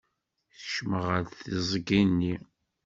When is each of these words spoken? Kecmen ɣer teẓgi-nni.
Kecmen 0.53 1.01
ɣer 1.07 1.23
teẓgi-nni. 1.37 2.35